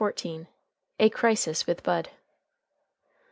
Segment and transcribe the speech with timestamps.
[0.99, 2.09] A CRISIS WITH BUD.